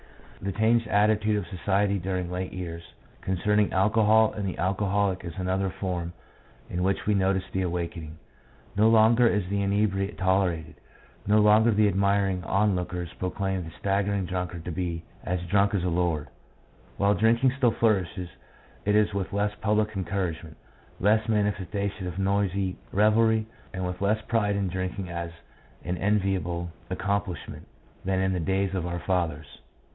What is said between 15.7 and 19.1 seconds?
as a lord." While drinking still flourishes, it